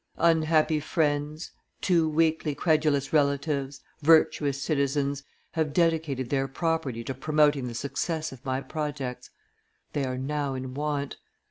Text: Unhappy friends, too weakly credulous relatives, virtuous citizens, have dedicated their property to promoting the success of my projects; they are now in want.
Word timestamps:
Unhappy 0.17 0.79
friends, 0.79 1.51
too 1.79 2.09
weakly 2.09 2.55
credulous 2.55 3.13
relatives, 3.13 3.81
virtuous 4.01 4.59
citizens, 4.59 5.21
have 5.51 5.73
dedicated 5.73 6.31
their 6.31 6.47
property 6.47 7.03
to 7.03 7.13
promoting 7.13 7.67
the 7.67 7.75
success 7.75 8.31
of 8.31 8.43
my 8.43 8.61
projects; 8.61 9.29
they 9.93 10.03
are 10.03 10.17
now 10.17 10.55
in 10.55 10.73
want. 10.73 11.17